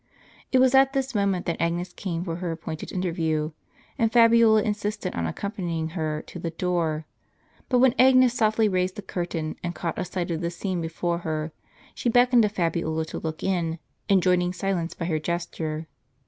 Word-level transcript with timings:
It 0.51 0.57
was 0.59 0.73
at 0.73 0.93
this 0.93 1.13
moment 1.13 1.45
that 1.45 1.61
Agnes 1.61 1.93
came 1.93 2.23
for 2.23 2.37
her 2.37 2.51
appointed 2.51 2.91
interview, 2.91 3.51
and 3.99 4.11
Fabiola 4.11 4.63
insisted 4.63 5.13
on 5.13 5.27
accompanying 5.27 5.89
her 5.89 6.23
to 6.23 6.39
the 6.39 6.49
door. 6.49 7.05
But 7.69 7.77
when 7.77 7.93
Agnes 7.99 8.33
softly 8.33 8.67
raised 8.67 8.95
the 8.95 9.03
curtain, 9.03 9.57
and 9.61 9.75
caught 9.75 9.99
a 9.99 10.05
sight 10.05 10.31
of 10.31 10.41
the 10.41 10.49
scene 10.49 10.81
before 10.81 11.19
her, 11.19 11.51
she 11.93 12.09
beckoned 12.09 12.41
to 12.41 12.49
Fabiola 12.49 13.05
to 13.05 13.19
look 13.19 13.43
in, 13.43 13.77
enjoining 14.09 14.53
silence 14.53 14.95
by 14.95 15.05
her 15.05 15.19
gesture. 15.19 15.85